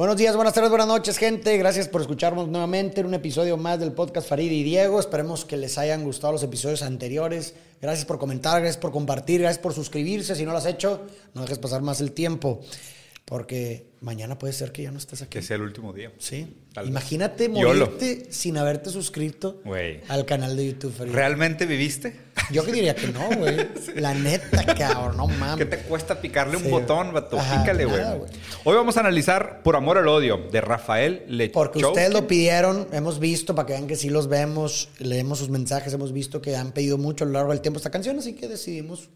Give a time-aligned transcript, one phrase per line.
[0.00, 1.58] Buenos días, buenas tardes, buenas noches, gente.
[1.58, 4.98] Gracias por escucharnos nuevamente en un episodio más del podcast Farid y Diego.
[4.98, 7.52] Esperemos que les hayan gustado los episodios anteriores.
[7.82, 10.34] Gracias por comentar, gracias por compartir, gracias por suscribirse.
[10.34, 11.02] Si no lo has hecho,
[11.34, 12.62] no dejes pasar más el tiempo.
[13.30, 15.30] Porque mañana puede ser que ya no estés aquí.
[15.30, 16.10] Que sea el último día.
[16.18, 16.52] Sí.
[16.74, 16.90] Tal vez.
[16.90, 17.86] Imagínate Yolo.
[17.86, 19.62] morirte sin haberte suscrito
[20.08, 20.92] al canal de YouTube.
[21.12, 22.22] ¿Realmente viviste?
[22.50, 23.68] Yo que diría que no, güey.
[23.94, 25.70] La neta, cabrón, no ¿Qué mames.
[25.70, 27.38] te cuesta picarle un botón, vato?
[27.38, 28.02] Ajá, Pícale, güey.
[28.64, 31.52] Hoy vamos a analizar Por Amor al Odio de Rafael Lechowski.
[31.54, 35.50] Porque ustedes lo pidieron, hemos visto, para que vean que sí los vemos, leemos sus
[35.50, 38.32] mensajes, hemos visto que han pedido mucho a lo largo del tiempo esta canción, así
[38.32, 39.08] que decidimos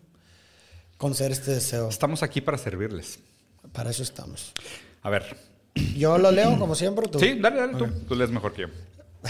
[0.98, 1.88] conceder este deseo.
[1.88, 3.18] Estamos aquí para servirles.
[3.72, 4.52] Para eso estamos.
[5.02, 5.36] A ver.
[5.96, 7.18] Yo lo leo como siempre, tú.
[7.18, 7.86] Sí, dale, dale tú.
[8.06, 8.68] Tú lees mejor que yo.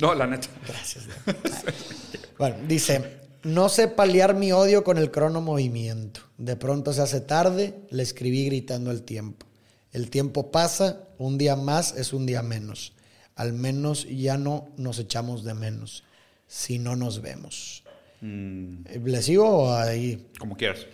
[0.00, 0.48] No, la neta.
[0.66, 1.06] Gracias.
[2.38, 6.20] Bueno, dice, no sé paliar mi odio con el crono movimiento.
[6.36, 9.44] De pronto se hace tarde, le escribí gritando el tiempo.
[9.90, 12.92] El tiempo pasa, un día más es un día menos.
[13.34, 16.04] Al menos ya no nos echamos de menos,
[16.46, 17.82] si no nos vemos.
[18.20, 20.26] Mm, Eh, ¿Le sigo o ahí?
[20.38, 20.86] como quieras.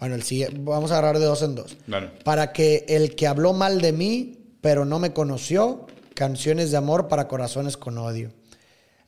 [0.00, 1.76] Bueno, el sigue- vamos a agarrar de dos en dos.
[1.86, 2.08] Dale.
[2.24, 7.08] Para que el que habló mal de mí, pero no me conoció, canciones de amor
[7.08, 8.32] para corazones con odio.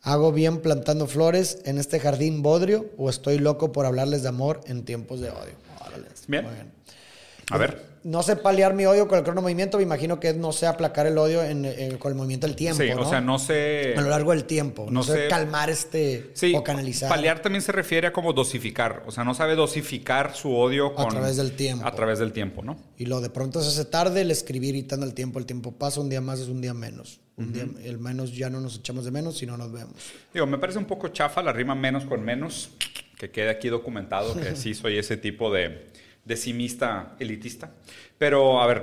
[0.02, 4.61] ¿Hago bien plantando flores en este jardín bodrio o estoy loco por hablarles de amor
[4.67, 5.55] en tiempos de odio?
[5.86, 6.45] Órale, Bien.
[6.45, 6.55] muy
[7.50, 7.95] A ver.
[8.05, 10.67] No sé paliar mi odio con el crono movimiento, me imagino que es no sé
[10.67, 12.83] aplacar el odio en- en- con el movimiento del tiempo.
[12.83, 13.01] Sí, ¿no?
[13.01, 13.95] o sea, no sé.
[13.97, 14.84] A lo largo del tiempo.
[14.86, 17.09] No, no sé sé- calmar este Sí, o canalizar.
[17.09, 19.05] paliar también se refiere a como dosificar.
[19.06, 21.09] O sea, no sabe dosificar su odio con.
[21.09, 21.86] través del tiempo.
[21.86, 22.77] A través del tiempo, ¿no?
[22.98, 26.01] Y lo de pronto se hace tarde, el escribir gritando el tiempo, el tiempo pasa,
[26.03, 27.20] un día más es un día menos.
[27.36, 29.95] Un día, el menos ya no nos echamos de menos si no nos vemos.
[30.34, 32.69] Digo, me parece un poco chafa la rima menos con menos,
[33.19, 35.86] que quede aquí documentado que sí soy ese tipo de
[36.25, 37.70] decimista elitista.
[38.19, 38.83] Pero, a ver,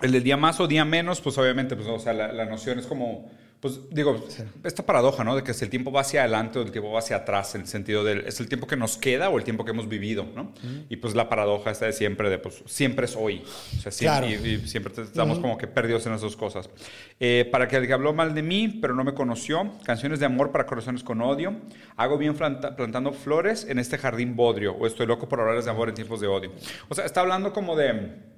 [0.00, 2.78] el del día más o día menos, pues obviamente, pues, o sea, la, la noción
[2.78, 3.30] es como,
[3.62, 4.26] pues digo,
[4.64, 5.36] esta paradoja, ¿no?
[5.36, 7.60] De que si el tiempo va hacia adelante o el tiempo va hacia atrás, en
[7.60, 10.26] el sentido del, es el tiempo que nos queda o el tiempo que hemos vivido,
[10.34, 10.52] ¿no?
[10.88, 13.44] Y pues la paradoja está de siempre, de pues siempre es hoy.
[13.78, 14.46] O sea, siempre, Claro.
[14.46, 16.68] y, y siempre estamos como que perdidos en esas dos cosas.
[17.20, 20.26] Eh, para que el que habló mal de mí, pero no me conoció, canciones de
[20.26, 21.54] amor para corazones con odio,
[21.96, 25.70] hago bien planta- plantando flores en este jardín bodrio, o estoy loco por hablarles de
[25.70, 26.50] amor en tiempos de odio.
[26.88, 28.32] O sea, está hablando como de...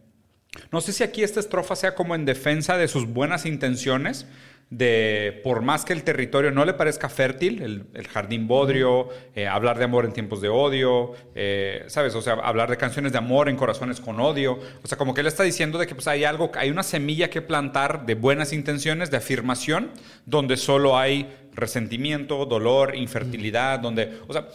[0.71, 4.27] No sé si aquí esta estrofa sea como en defensa de sus buenas intenciones,
[4.71, 9.47] de por más que el territorio no le parezca fértil, el, el jardín bodrio, eh,
[9.47, 12.15] hablar de amor en tiempos de odio, eh, ¿sabes?
[12.15, 14.59] O sea, hablar de canciones de amor en corazones con odio.
[14.83, 17.31] O sea, como que él está diciendo de que pues, hay algo, hay una semilla
[17.31, 19.91] que plantar de buenas intenciones, de afirmación,
[20.27, 24.49] donde solo hay resentimiento, dolor, infertilidad, donde, o sea,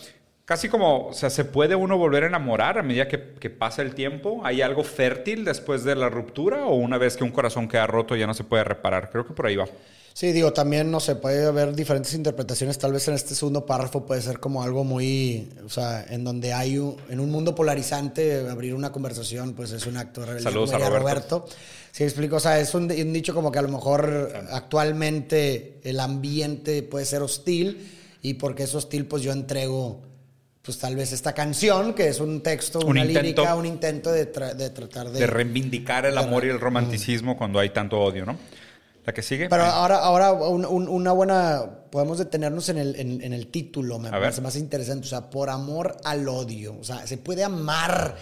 [0.49, 3.83] Casi como, o sea, ¿se puede uno volver a enamorar a medida que, que pasa
[3.83, 4.41] el tiempo?
[4.43, 8.15] ¿Hay algo fértil después de la ruptura o una vez que un corazón queda roto
[8.15, 9.11] ya no se puede reparar?
[9.11, 9.67] Creo que por ahí va.
[10.19, 12.77] Sí, digo, también, no sé, puede haber diferentes interpretaciones.
[12.77, 16.51] Tal vez en este segundo párrafo puede ser como algo muy, o sea, en donde
[16.51, 20.51] hay un, en un mundo polarizante, abrir una conversación, pues es un acto de rebeldía,
[20.51, 21.45] Saludos a diría Roberto.
[21.93, 26.01] Sí, explico, o sea, es un, un dicho como que a lo mejor actualmente el
[26.01, 27.89] ambiente puede ser hostil
[28.21, 30.01] y porque es hostil, pues yo entrego,
[30.61, 33.21] pues tal vez esta canción, que es un texto, Un una intento.
[33.21, 35.19] lírica, un intento de, tra- de tratar de...
[35.21, 38.37] De reivindicar el de amor y el romanticismo cuando hay tanto odio, ¿no?
[39.09, 39.49] La que sigue.
[39.49, 41.63] Pero ahora, ahora un- un- una buena.
[41.89, 44.43] Podemos detenernos en el, en, en el título, me A parece ver.
[44.43, 45.07] más interesante.
[45.07, 46.77] O sea, por amor al odio.
[46.79, 48.15] O sea, ¿se puede amar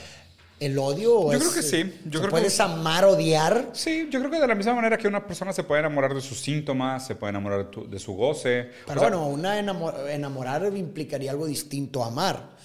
[0.61, 1.19] el odio?
[1.19, 1.93] o Yo es- creo que sí.
[2.05, 3.71] Yo ¿se creo ¿Puedes que- amar, odiar?
[3.73, 6.21] Sí, yo creo que de la misma manera que una persona se puede enamorar de
[6.21, 8.69] sus síntomas, se puede enamorar de, tu- de su goce.
[8.85, 12.55] Pero O sea, bueno, una enamo- enamorar implicaría algo distinto a amar.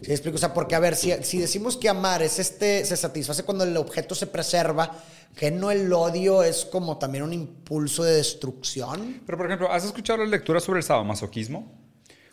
[0.00, 0.36] ¿Sí me explico?
[0.36, 3.64] O sea, porque a ver, si, si decimos que amar es este, se satisface cuando
[3.64, 4.96] el objeto se preserva,
[5.36, 9.20] que no el odio es como también un impulso de destrucción.
[9.26, 11.72] Pero, por ejemplo, ¿has escuchado la lectura sobre el sadomasoquismo?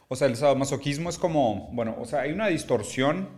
[0.08, 3.30] O sea, el sadomasoquismo es como, bueno, o sea, hay una distorsión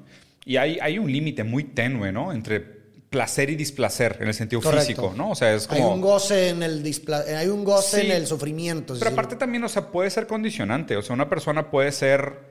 [0.45, 2.31] y hay, hay un límite muy tenue, ¿no?
[2.33, 2.77] Entre
[3.09, 4.85] placer y displacer en el sentido Correcto.
[4.85, 5.31] físico, ¿no?
[5.31, 5.85] O sea, es como...
[5.87, 8.05] Hay un goce en el displa- hay un goce Sí.
[8.07, 8.87] en el sufrimiento.
[8.93, 10.97] Pero decir, aparte también, o sea, puede ser condicionante.
[10.97, 12.46] O sea, una persona puede ser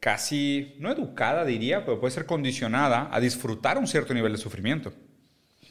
[0.00, 4.92] casi, no educada diría, pero puede ser condicionada a disfrutar un cierto nivel de sufrimiento.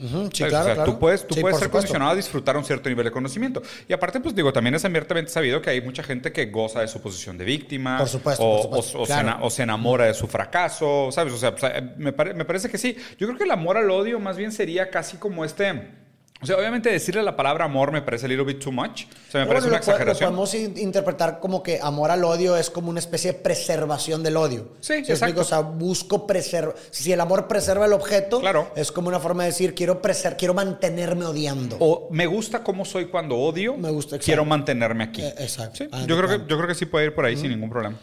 [0.02, 0.50] Ujú, sí, ¿Sabes?
[0.52, 0.94] claro, o sea, claro.
[0.94, 1.72] tú puedes, tú Sí, puedes ser supuesto.
[1.88, 3.62] condicionado a disfrutar un cierto nivel de conocimiento.
[3.86, 6.88] Y aparte, pues digo, también es abiertamente sabido que hay mucha gente que goza de
[6.88, 7.98] su posición de víctima.
[7.98, 9.28] Por supuesto, o, por supuesto, o- se, claro.
[9.28, 11.34] ena- o se enamora de su fracaso, ¿sabes?
[11.34, 12.96] O sea, pues, eh, me, pare- me parece que sí.
[13.18, 15.92] Yo creo que el amor al odio más bien sería casi como este...
[16.41, 19.03] O sea, obviamente decirle la palabra amor me parece a little bit too much.
[19.03, 20.30] O sea, me Pero parece bueno, una lo exageración.
[20.30, 24.24] Lo podemos in- interpretar como que amor al odio es como una especie de preservación
[24.24, 24.69] del odio.
[24.80, 25.41] Sí, exacto.
[25.41, 26.75] O sea, busco preservar.
[26.91, 28.71] Si el amor preserva el objeto, Claro.
[28.77, 31.75] es como una forma de decir quiero preser quiero mantenerme odiando.
[31.81, 33.75] O me gusta cómo soy cuando odio.
[33.75, 34.25] Me gusta, exacto.
[34.25, 35.21] Quiero mantenerme aquí.
[35.21, 35.75] Eh, exacto.
[35.80, 37.69] Sí, Ah, yo, creo que, yo creo que sí puede ir por ahí sin ningún
[37.69, 37.97] problema.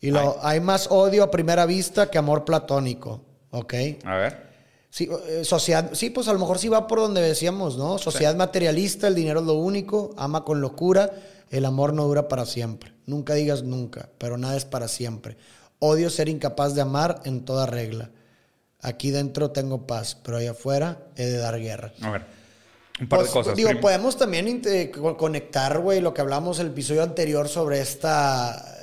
[0.00, 3.20] Y lo, hay más odio a primera vista que amor platónico.
[3.50, 3.74] ¿Ok?
[4.04, 4.53] A ver.
[4.94, 7.98] Sí, eh, sociedad, sí, pues a lo mejor sí va por donde decíamos, ¿no?
[7.98, 11.10] Sociedad materialista, el dinero es lo único, ama con locura,
[11.50, 12.92] el amor no dura para siempre.
[13.04, 15.36] Nunca digas nunca, pero nada es para siempre.
[15.80, 18.12] Odio ser incapaz de amar en toda regla.
[18.82, 21.92] Aquí dentro tengo paz, pero allá afuera he de dar guerra.
[22.00, 22.26] A ver.
[23.00, 23.56] Un par Pues, de cosas.
[23.56, 24.62] Digo, podemos también
[25.18, 28.73] conectar, güey, lo que hablamos el episodio anterior sobre esta,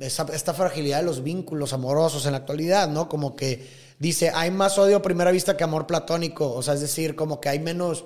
[0.00, 3.08] esa- esta fragilidad de los vínculos amorosos en la actualidad, ¿no?
[3.08, 3.66] Como que
[3.98, 6.52] dice, hay más odio a primera vista que amor platónico.
[6.52, 8.04] O sea, es decir, como que hay menos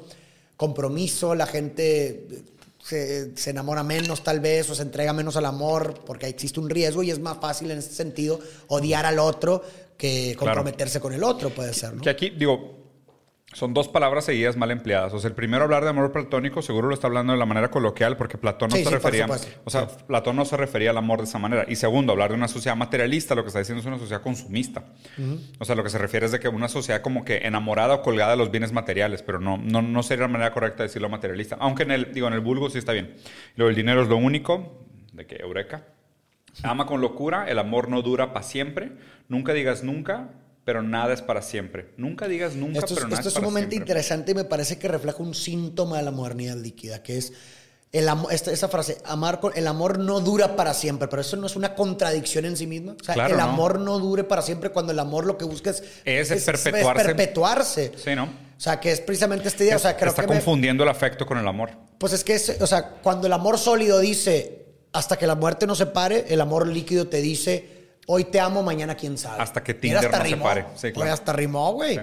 [0.57, 2.27] compromiso, la gente
[2.83, 6.71] se, se enamora menos tal vez o se entrega menos al amor porque existe un
[6.71, 8.39] riesgo y es más fácil en ese sentido
[8.69, 9.63] odiar al otro
[9.99, 10.53] que Claro.
[10.55, 12.03] comprometerse con el otro, puede ser, ¿no?
[12.03, 12.77] Que aquí, digo,
[13.53, 15.15] son dos palabras seguidas mal empleadas.
[15.15, 17.71] O sea, el primero hablar de amor platónico seguro lo está hablando de la manera
[17.71, 19.27] coloquial porque Platón no Sí, se sí, refería.
[19.65, 21.65] O sea, Platón no se refería al amor de esa manera.
[21.69, 24.85] Y segundo, hablar de una sociedad materialista, lo que está diciendo es una sociedad consumista.
[25.59, 28.03] O sea, lo que se refiere es de que una sociedad como que enamorada o
[28.03, 31.09] colgada de los bienes materiales, pero no, no, no sería la manera correcta de decirlo
[31.09, 31.57] materialista.
[31.61, 33.17] Aunque en el, digo, en el vulgo sí está bien.
[33.55, 35.85] Lo del dinero es lo único, de que eureka.
[36.63, 38.93] Ama con locura, el amor no dura para siempre.
[39.29, 40.31] Nunca digas nunca,
[40.67, 41.93] pero nada es para siempre.
[41.97, 43.77] Nunca digas nunca, Esto es, pero nada esto es sumamente siempre.
[43.77, 47.33] interesante y me parece que refleja un síntoma de la modernidad líquida, que es
[47.93, 51.37] el amo- esta- esa frase, amar con, el amor no dura para siempre, pero eso
[51.37, 52.97] no es una contradicción en sí misma.
[53.01, 53.45] O sea, Claro, el no.
[53.45, 57.05] amor no dure para siempre cuando el amor lo que busca es, Es perpetuarse.
[57.05, 57.93] perpetuarse.
[57.97, 58.25] Sí, ¿no?
[58.25, 59.77] O sea, que es precisamente esta idea.
[59.77, 61.71] O sea, creo está que me- confundiendo el afecto con el amor.
[61.99, 65.65] pues es que, es, o sea, cuando el amor sólido dice, hasta que la muerte
[65.67, 67.76] nos separe, el amor líquido te dice,
[68.07, 69.43] hoy te amo, mañana quién sabe.
[69.43, 70.45] Hasta que Tinder hasta nos rimó.
[70.45, 70.67] separe.
[70.77, 71.03] Sí, claro.
[71.03, 71.97] Oye, hasta rimó, güey.
[71.97, 72.03] Sí,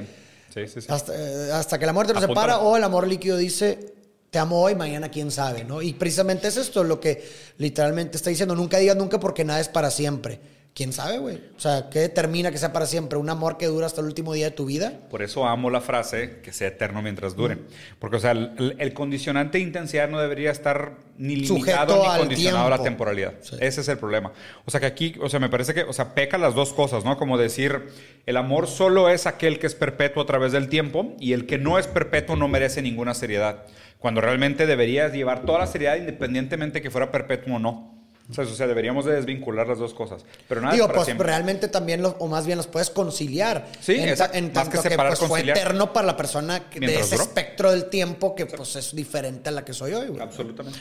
[0.53, 0.81] sí, sí.
[0.81, 0.87] sí.
[0.89, 3.93] Hasta, eh, hasta que la muerte nos separa o el amor líquido dice,
[4.29, 5.81] te amo hoy, mañana quién sabe, ¿no?
[5.81, 7.23] Y precisamente es esto lo que
[7.57, 10.39] literalmente está diciendo, nunca digas nunca porque nada es para siempre.
[10.75, 11.39] ¿Quién sabe, güey?
[11.55, 13.19] O sea, ¿qué determina que sea para siempre?
[13.19, 15.01] ¿Un amor que dura hasta el último día de tu vida?
[15.11, 17.59] Por eso amo la frase que sea eterno mientras dure.
[17.99, 21.57] Porque, o sea, el, el condicionante de intensidad no debería estar ni limitado
[21.95, 22.83] Sujeto ni condicionado a la tiempo.
[22.85, 23.33] temporalidad.
[23.41, 23.55] Sí.
[23.59, 24.33] Ese es el problema.
[24.65, 27.05] O sea, que aquí, o sea, me parece que, o sea, peca las dos cosas,
[27.05, 27.17] ¿no?
[27.17, 27.89] Como decir,
[28.25, 31.59] el amor solo es aquel que es perpetuo a través del tiempo y el que
[31.59, 33.65] no es perpetuo no merece ninguna seriedad.
[33.99, 37.93] Cuando realmente deberías llevar toda la seriedad independientemente que fuera perpetuo o no.
[38.33, 40.25] O sea, o sea, deberíamos de desvincular las dos cosas.
[40.49, 41.27] Pero nada es Digo, para pues siempre.
[41.27, 43.67] realmente también, los, o más bien los puedes conciliar.
[43.79, 44.37] Sí, en, exacto.
[44.37, 47.11] en Más tanto que que, separar, pues, fue eterno para la persona que- de ese
[47.15, 47.23] duró.
[47.23, 50.21] espectro del tiempo que pues es diferente a la que soy hoy, güey.
[50.21, 50.79] Absolutamente.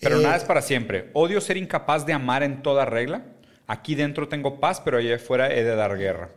[0.00, 1.10] Pero Eh, nada es para siempre.
[1.12, 3.22] Odio ser incapaz de amar en toda regla.
[3.68, 6.30] Aquí dentro tengo paz, pero allá afuera he de dar guerra.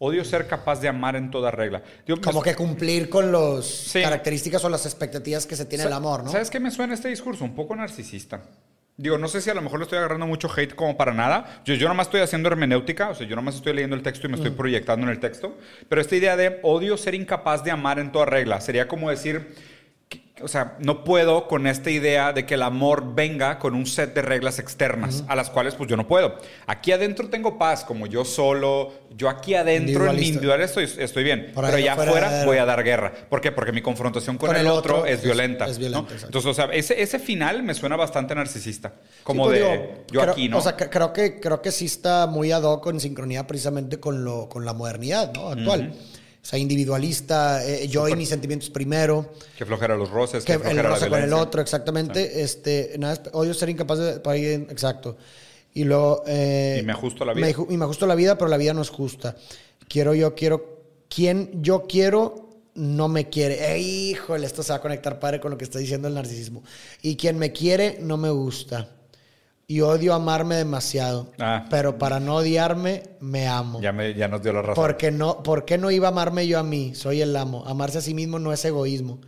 [0.00, 1.80] Odio ser capaz de amar en toda regla.
[2.04, 4.02] Digo, Como que cumplir con las Sí.
[4.02, 6.32] características o las expectativas que se tiene el amor, ¿no?
[6.32, 7.44] ¿Sabes qué me suena este discurso?
[7.44, 8.42] Un poco narcisista.
[8.96, 11.62] Digo, no sé si a lo mejor le estoy agarrando mucho hate como para nada.
[11.64, 14.30] Yo, yo nomás estoy haciendo hermenéutica, o sea, yo nomás estoy leyendo el texto y
[14.30, 14.56] me estoy Mm.
[14.56, 15.58] proyectando en el texto.
[15.88, 19.52] Pero esta idea de odio ser incapaz de amar en toda regla sería como decir,
[20.44, 24.14] o sea, no puedo con esta idea de que el amor venga con un set
[24.14, 26.36] de reglas externas a las cuales pues yo no puedo.
[26.66, 31.24] Aquí adentro tengo paz, como yo solo, yo aquí adentro en mi individual estoy, estoy
[31.24, 33.12] bien, Por pero allá afuera voy a dar guerra.
[33.28, 33.50] ¿Por qué?
[33.52, 35.66] Porque mi confrontación con, Con el, el otro, otro es, es- violenta.
[35.66, 36.24] es violenta, ¿no?
[36.26, 38.92] Entonces, o sea, ese, ese final me suena bastante narcisista.
[39.22, 40.58] Como Sí, pues, de digo, yo creo- aquí, ¿no?
[40.58, 44.24] O sea, creo que, creo que sí está muy ad hoc en sincronía precisamente con,
[44.24, 45.48] lo, con la modernidad, ¿no?
[45.48, 45.94] Actual.
[46.44, 50.56] O sea, individualista, eh, yo y mis sentimientos primero, que flojera los roces, que, que
[50.56, 52.42] el flojera la roce con el otro, exactamente.
[52.42, 54.20] Este, nada, odio ser incapaz de...
[54.20, 55.16] para ir- exacto.
[55.72, 56.22] Y luego...
[56.26, 57.46] eh, Y me ajusto a la vida.
[57.46, 59.36] me y me ajusto a la vida, pero la vida no es justa.
[59.88, 60.82] Quiero yo, quiero...
[61.08, 63.72] Quien yo quiero no me quiere.
[63.74, 66.62] Eh, híjole, esto se va a conectar padre con lo que está diciendo el narcisismo.
[67.00, 68.90] Y quien me quiere no me gusta.
[69.66, 71.32] Y odio amarme demasiado.
[71.38, 71.66] Ah.
[71.70, 73.80] Pero para no odiarme, me amo.
[73.80, 74.74] Ya, me, ya nos dio la razón.
[74.74, 76.94] Porque no, ¿Por qué no iba a amarme yo a mí?
[76.94, 77.64] Soy el amo.
[77.66, 79.20] Amarse a sí mismo no es egoísmo.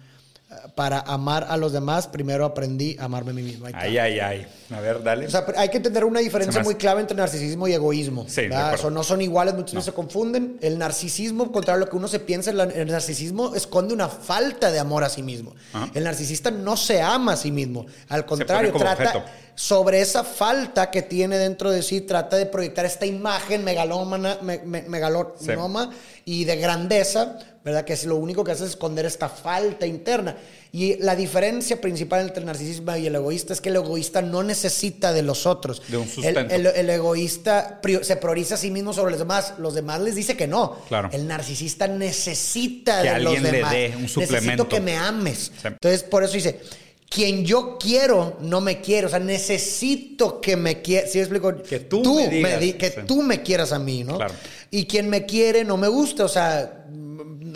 [0.75, 3.67] Para amar a los demás, primero aprendí a amarme a mí mismo.
[3.73, 4.47] Ay, ay, ay.
[4.71, 5.27] A ver, dale.
[5.27, 8.27] O sea, hay que entender una diferencia muy clave entre narcisismo y egoísmo.
[8.29, 8.43] Sí.
[8.73, 10.59] Eso no son iguales, muchas veces se confunden.
[10.61, 14.79] El narcisismo, contrario a lo que uno se piensa, el, narcisismo esconde una falta de
[14.79, 15.55] amor a sí mismo.
[15.73, 15.91] Ajá.
[15.95, 17.87] El narcisista no se ama a sí mismo.
[18.09, 19.25] Al contrario, trata, objeto.
[19.57, 24.59] Sobre esa falta que tiene dentro de sí, trata de proyectar esta imagen megalómana, me-
[24.59, 25.91] me- megalónoma
[26.27, 27.85] y de grandeza, ¿verdad?
[27.85, 30.37] Que es lo único que hace es esconder esta falta interna.
[30.73, 34.43] Y la diferencia principal entre el narcisismo y el egoísta es que el egoísta no
[34.43, 35.81] necesita de los otros.
[35.89, 36.55] De un El- sustento.
[36.55, 39.55] el- el egoísta se prioriza a sí mismo sobre los demás.
[39.59, 40.77] Los demás les dice que no.
[40.89, 41.09] Claro.
[41.13, 43.73] El narcisista necesita Que de los alguien le demás.
[43.73, 44.69] dé un Necesito suplemento.
[44.69, 45.51] que me ames.
[45.61, 45.69] Sí.
[45.69, 46.61] Entonces, por eso dice,
[47.09, 49.07] quien yo quiero no me quiere.
[49.07, 51.13] O sea, necesito que me quieras.
[51.13, 51.63] ¿Sí me explico?
[51.63, 52.61] Que tú me digas.
[52.61, 53.01] di- que Sí.
[53.07, 54.17] tú me quieras a mí, ¿no?
[54.17, 54.35] Claro.
[54.71, 56.25] Y quien me quiere no me gusta.
[56.25, 56.85] O sea,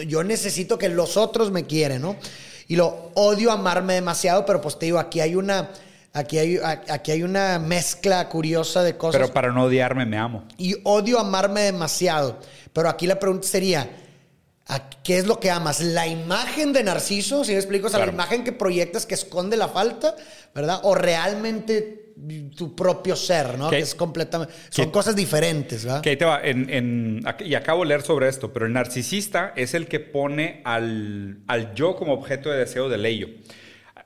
[0.06, 2.16] yo necesito que los otros me quieren, ¿no?
[2.68, 5.70] Y lo odio amarme demasiado, pero pues te digo, aquí hay una...
[6.12, 10.42] Aquí hay, aquí hay una mezcla curiosa de cosas Pero para no odiarme, me amo.
[10.58, 12.36] y odio amarme demasiado.
[12.72, 13.88] Pero aquí la pregunta sería,
[14.70, 15.80] ¿a ¿qué es lo que amas?
[15.80, 17.44] ¿La imagen de Narciso?
[17.44, 17.88] Si me explico?
[17.88, 18.12] O sea, Claro.
[18.12, 20.14] la imagen que proyectas que esconde la falta,
[20.54, 20.80] ¿verdad?
[20.84, 22.12] O realmente
[22.54, 23.70] tu propio ser, ¿no?
[23.70, 23.76] ¿Qué?
[23.76, 24.52] Que es completamente...
[24.68, 24.90] Son ¿Qué?
[24.92, 26.02] cosas diferentes, ¿verdad?
[26.02, 29.54] Que ahí te va, en, en- y acabo de leer sobre esto, pero el narcisista
[29.56, 33.28] es el que pone al, al yo como objeto de deseo del ello.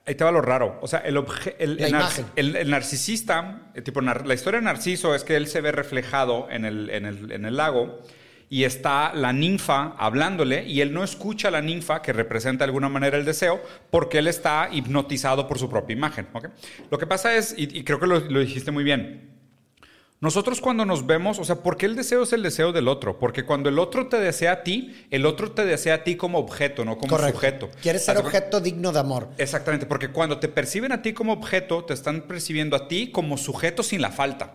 [0.06, 0.78] Ahí te va lo raro.
[0.82, 5.14] O sea, el, obje- el, el nar- el- narcisista, eh, tipo, la historia de Narciso
[5.14, 8.00] es que él se ve reflejado en el, en el- en el lago
[8.48, 12.68] y está la ninfa hablándole y él no escucha a la ninfa que representa de
[12.68, 16.28] alguna manera el deseo porque él está hipnotizado por su propia imagen.
[16.90, 19.33] Lo que pasa es, y, y creo que lo, lo dijiste muy bien,
[20.20, 23.18] nosotros cuando nos vemos, o sea, ¿por qué el deseo es el deseo del otro?
[23.18, 26.38] Porque cuando el otro te desea a ti, el otro te desea a ti como
[26.38, 27.34] objeto, no como Correcto.
[27.34, 27.70] sujeto.
[27.82, 29.28] Quieres ser objeto digno de amor.
[29.36, 33.36] Exactamente, porque cuando te perciben a ti como objeto, te están percibiendo a ti como
[33.36, 34.52] sujeto sin la falta.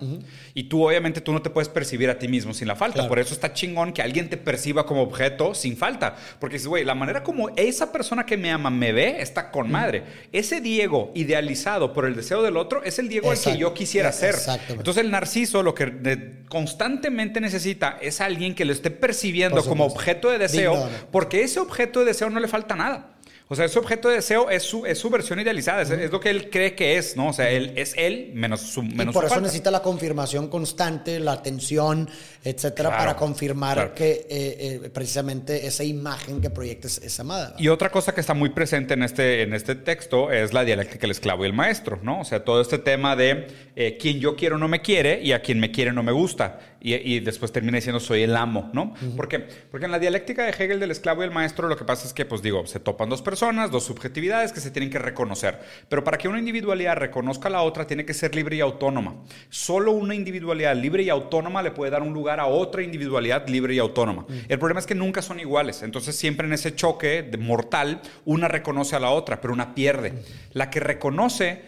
[0.56, 2.96] Y tú, obviamente, tú no te puedes percibir a ti mismo sin la falta.
[2.96, 3.10] Claro.
[3.10, 6.16] Por eso está chingón que alguien te perciba como objeto sin falta.
[6.40, 9.70] Porque dices, güey, la manera como esa persona que me ama me ve está con
[9.70, 10.04] madre.
[10.32, 14.12] Ese Diego idealizado por el deseo del otro es el Diego al que yo quisiera
[14.12, 14.30] ser.
[14.34, 14.74] Exactamente.
[14.74, 20.30] Entonces, el narciso lo que constantemente necesita es alguien que lo esté percibiendo como objeto
[20.30, 23.16] de deseo, porque ese objeto de deseo no le falta nada.
[23.52, 26.20] O sea, ese objeto de deseo es su, es su versión idealizada, es, es lo
[26.20, 27.30] que él cree que es, ¿no?
[27.30, 29.42] O sea, él es él menos su Y menos por su eso falta.
[29.48, 32.08] necesita la confirmación constante, la atención,
[32.44, 33.96] etcétera, Claro, para confirmar claro.
[33.96, 37.56] que eh, eh, precisamente esa imagen que proyectes es amada.
[37.58, 41.02] Y otra cosa que está muy presente en este, en este texto es la dialéctica
[41.02, 42.20] del esclavo y el maestro, ¿no?
[42.22, 45.42] O sea, todo este tema de eh, quien yo quiero no me quiere y a
[45.42, 46.60] quien me quiere no me gusta.
[46.82, 48.94] Y, y después termina diciendo soy el amo, ¿no?
[49.16, 49.40] ¿Por qué?
[49.40, 52.14] Porque en la dialéctica de Hegel del esclavo y el maestro lo que pasa es
[52.14, 55.60] que, pues digo, se topan dos personas, dos subjetividades que se tienen que reconocer.
[55.90, 59.16] Pero para que una individualidad reconozca a la otra, tiene que ser libre y autónoma.
[59.50, 63.76] Solo una individualidad libre y autónoma le puede dar un lugar a otra individualidad libre
[63.76, 64.26] y autónoma.
[64.48, 65.84] El problema es que nunca son iguales.
[65.84, 70.24] Entonces, siempre en ese choque de mortal, una reconoce a la otra, pero una pierde.
[70.54, 71.62] La que reconoce,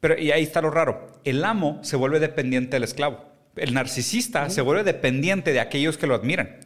[0.00, 3.35] pero, y ahí está lo raro, el amo se vuelve dependiente del esclavo.
[3.56, 6.56] El narcisista se vuelve dependiente de aquellos que lo admiran.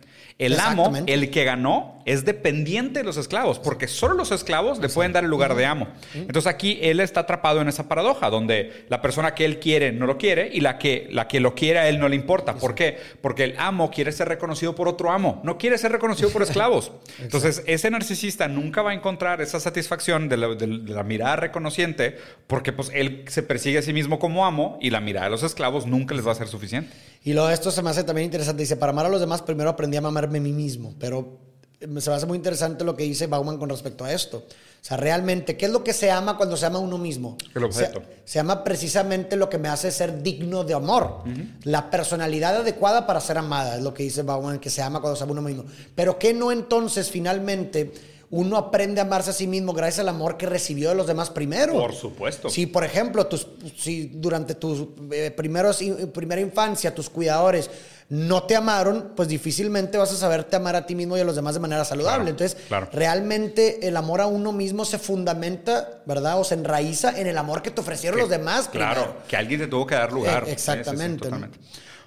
[0.47, 4.89] El amo, el que ganó, es dependiente de los esclavos, porque solo los esclavos le
[4.89, 5.89] pueden dar el lugar de amo.
[6.15, 10.07] Entonces aquí él está atrapado en esa paradoja, donde la persona que él quiere no
[10.07, 12.55] lo quiere y la que, la que lo quiere a él no le importa.
[12.55, 12.97] ¿Por qué?
[13.21, 16.91] Porque el amo quiere ser reconocido por otro amo, no quiere ser reconocido por esclavos.
[17.21, 21.37] Entonces ese narcisista nunca va a encontrar esa satisfacción de la, de- de la mirada
[21.37, 22.17] reconociente,
[22.47, 25.43] porque pues él se persigue a sí mismo como amo y la mirada de los
[25.43, 26.91] esclavos nunca les va a ser suficiente.
[27.23, 28.63] Y luego esto se me hace también interesante.
[28.63, 30.95] Dice, para amar a los demás, primero aprendí a amarme a mí mismo.
[30.99, 31.39] Pero
[31.81, 34.39] eh, se me hace muy interesante lo que dice Bauman con respecto a esto.
[34.39, 37.37] O sea, realmente, ¿qué es lo que se ama cuando se ama a uno mismo?
[37.55, 38.01] El objeto.
[38.25, 41.25] Se, se ama precisamente lo que me hace ser digno de amor.
[41.65, 45.17] La personalidad adecuada para ser amada, es lo que dice Bauman, que se ama cuando
[45.17, 45.65] se ama a uno mismo.
[45.95, 47.93] Pero ¿qué no entonces finalmente
[48.33, 51.31] uno aprende a amarse a sí mismo gracias al amor que recibió de los demás
[51.31, 51.73] primero?
[51.73, 52.49] Por supuesto.
[52.49, 55.81] Si, por ejemplo, tus, si durante tu eh, primeros,
[56.15, 57.69] primera infancia tus cuidadores
[58.09, 61.37] no te amaron, pues difícilmente vas a saberte amar a ti mismo y a los
[61.37, 62.19] demás de manera saludable.
[62.25, 62.89] Claro, Entonces, claro.
[62.93, 66.39] realmente el amor a uno mismo se fundamenta, ¿verdad?
[66.41, 68.69] O se enraiza en el amor que te ofrecieron los demás.
[68.69, 69.23] Claro, primero.
[69.29, 70.45] que alguien te tuvo que dar lugar.
[70.47, 71.29] Eh, Sí, sí, sí, exactamente.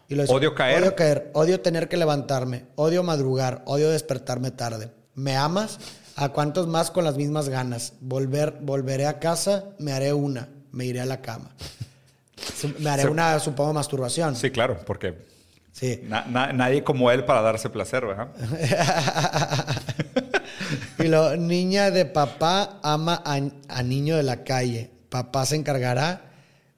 [0.10, 0.82] Y lo Odio caer.
[0.82, 4.92] Odio caer, odio tener que levantarme, odio madrugar, odio despertarme tarde.
[5.16, 5.80] ¿Me amas?
[6.16, 7.94] ¿A cuántos más con las mismas ganas?
[8.02, 11.52] Volver, volveré a casa, me haré una, me iré a la cama.
[12.80, 14.36] Me haré una, supongo, masturbación.
[14.36, 15.16] Sí, claro, porque
[15.72, 16.02] Sí.
[16.04, 18.28] na- na- nadie como él para darse placer, ¿verdad?
[21.00, 23.40] y lo, niña de papá ama a,
[23.70, 24.92] a niño de la calle.
[25.10, 26.30] Papá se encargará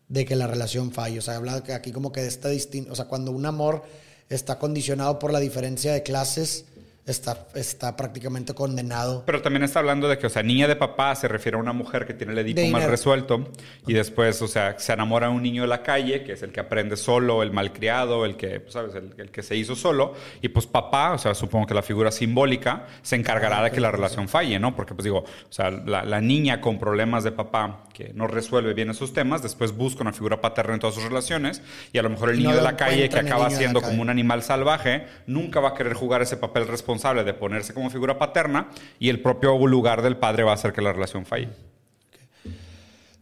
[0.08, 1.20] de que la relación falle.
[1.20, 2.94] O sea, habla que aquí como que de esta distinto.
[2.94, 3.84] O sea, cuando un amor
[4.30, 6.66] está condicionado por la diferencia de clases,
[7.06, 9.24] está, está prácticamente condenado.
[9.26, 11.74] Pero también está hablando de que, o sea, niña de papá se refiere a una
[11.74, 13.48] mujer que tiene el Edipo mal resuelto
[13.86, 16.52] y después, o sea, se enamora de un niño de la calle, que es el
[16.52, 18.96] que aprende solo, el malcriado, el que, pues, ¿sabes?
[18.96, 20.14] El, el que se hizo solo.
[20.42, 23.92] Y pues papá, o sea, supongo que la figura simbólica se encargará de que la
[23.92, 24.76] relación falle, ¿no?
[24.76, 28.74] Porque, pues digo, o sea, la, la niña con problemas de papá que no resuelve
[28.74, 31.62] bien esos temas, después busca una figura paterna en todas sus relaciones
[31.94, 33.82] y a lo mejor el Y no niño de la calle que acaba niño siendo
[33.82, 37.90] como un animal salvaje, nunca va a querer jugar ese papel responsable de ponerse como
[37.90, 41.50] figura paterna y el propio lugar del padre va a hacer que la relación falle.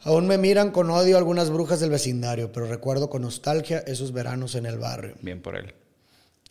[0.06, 4.56] Aún me miran con odio algunas brujas del vecindario, pero recuerdo con nostalgia esos veranos
[4.56, 5.16] en el barrio.
[5.22, 5.74] Bien por él.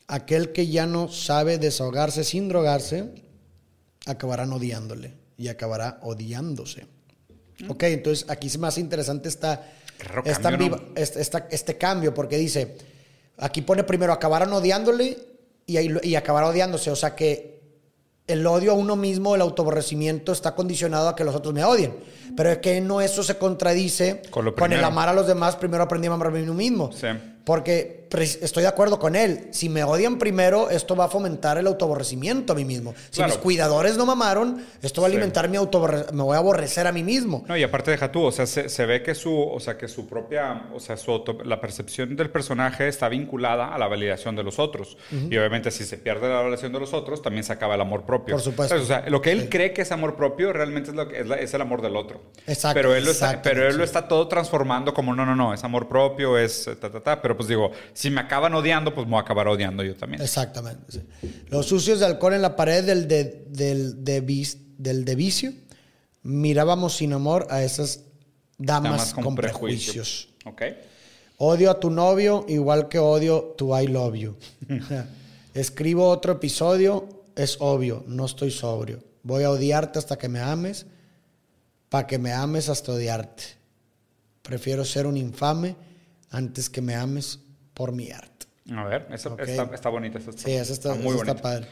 [0.08, 3.10] Aquel que ya no sabe desahogarse sin drogarse,
[4.06, 6.86] acabarán odiándole y acabará odiándose.
[7.68, 9.66] Ok, entonces aquí es más interesante esta,
[10.94, 12.76] este, esta- este cambio, porque dice,
[13.36, 15.18] aquí pone primero acabarán odiándole
[15.66, 17.52] y, y acabará odiándose, o sea que
[18.26, 21.94] el odio a uno mismo, el autoaborrecimiento está condicionado a que los otros me odien.
[22.36, 25.82] Pero es que no eso se contradice Con con el amar a los demás, primero
[25.82, 26.90] aprendí a amarme a mí mismo.
[26.92, 27.08] Sí.
[27.44, 29.48] Porque estoy de acuerdo con él.
[29.52, 32.94] Si me odian primero, esto va a fomentar el autoaborrecimiento a mí mismo.
[33.10, 33.32] Si Claro.
[33.32, 35.16] mis cuidadores no mamaron, esto va a Sí.
[35.16, 37.44] alimentar mi autoaborre- Me voy a aborrecer a mí mismo.
[37.48, 39.88] No, y aparte deja tú, o sea, se, se ve que su, o sea, que
[39.88, 44.36] su propia, o sea, su auto- la percepción del personaje está vinculada a la validación
[44.36, 44.96] de los otros.
[45.10, 48.04] Y obviamente si se pierde la validación de los otros, también se acaba el amor
[48.04, 48.34] propio.
[48.34, 48.74] Por supuesto.
[48.74, 48.84] ¿Sabes?
[48.84, 51.26] O sea, lo que él cree que es amor propio realmente es, lo que, es,
[51.26, 52.20] la- es el amor del otro.
[52.46, 55.54] Exacto, Pero él, lo está, pero él lo está todo transformando como, no, no, no,
[55.54, 57.22] es amor propio, es ta, ta, ta.
[57.22, 57.70] Pero pues digo,
[58.02, 60.20] si me acaban odiando, pues me voy a acabar odiando yo también.
[60.20, 60.90] Exactamente.
[60.90, 61.02] sí.
[61.46, 64.20] Los sucios de alcohol en la pared del de, del, de
[64.76, 65.52] del de vicio.
[66.24, 68.00] Mirábamos sin amor a esas
[68.58, 70.30] damas, con, prejuicios.
[70.44, 70.62] Ok.
[71.36, 74.36] Odio a tu novio igual que odio tu I love you.
[75.54, 78.98] Escribo otro episodio, es obvio, no estoy sobrio.
[79.22, 80.86] Voy a odiarte hasta que me ames,
[81.88, 83.44] para que me ames hasta odiarte.
[84.42, 85.76] Prefiero ser un infame
[86.30, 87.38] antes que me ames
[87.82, 88.46] por mi arte.
[88.76, 89.40] A ver, esa- Ok.
[89.40, 90.18] está, está bonita.
[90.20, 91.42] esta Sí, eso está, muy eso está bonita.
[91.42, 91.66] padre.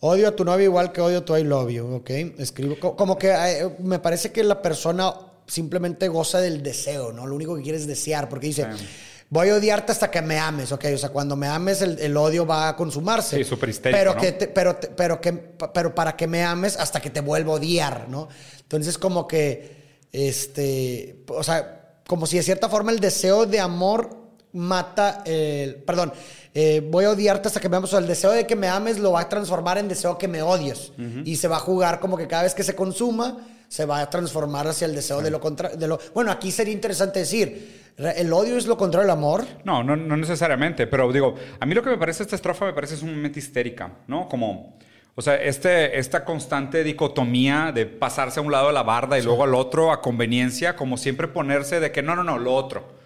[0.00, 2.10] Odio a tu novio igual que odio tu I love you, ¿ok?
[2.36, 5.14] Escribo, co- como que eh, me parece que la persona
[5.46, 7.26] simplemente goza del deseo, ¿no?
[7.26, 8.86] Lo único que quiere es desear, porque dice, Sí.
[9.30, 10.84] voy a odiarte hasta que me ames, ¿ok?
[10.94, 13.38] O sea, cuando me ames el, el odio va a consumarse.
[13.38, 14.20] Sí, súper Pero, ¿no?
[14.20, 17.52] que te- pero, te- pero, que, pero para que me ames hasta que te vuelva
[17.52, 18.28] a odiar, ¿no?
[18.60, 19.74] Entonces como que,
[20.12, 24.25] este, o sea, como si de cierta forma el deseo de amor
[24.56, 26.12] mata el, perdón,
[26.54, 28.68] eh, voy a odiarte hasta que me ames, o sea, el deseo de que me
[28.68, 30.92] ames lo va a transformar en deseo que me odies.
[31.24, 33.38] Y se va a jugar como que cada vez que se consuma
[33.68, 36.72] se va a transformar hacia el deseo de lo contrario, de lo, bueno, aquí sería
[36.72, 41.34] interesante decir, el odio es lo contrario al amor, No, no, no necesariamente, pero digo,
[41.58, 44.28] a mí lo que me parece esta estrofa me parece sumamente histérica, ¿no?
[44.28, 44.78] Como,
[45.14, 49.22] o sea, este, esta constante dicotomía de pasarse a un lado de la barda y
[49.22, 52.96] luego al otro a conveniencia, como siempre ponerse de que no, no, no, lo otro.